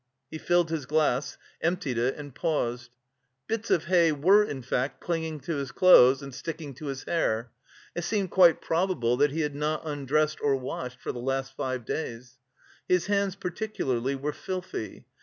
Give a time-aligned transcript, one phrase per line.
[0.31, 2.89] He filled his glass, emptied it and paused.
[3.45, 7.51] Bits of hay were in fact clinging to his clothes and sticking to his hair.
[7.95, 11.85] It seemed quite probable that he had not undressed or washed for the last five
[11.85, 12.39] days.
[12.89, 15.05] His hands, particularly, were filthy.